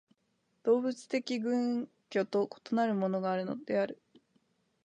[0.63, 4.01] 動物的群居と異なるものがあるのである。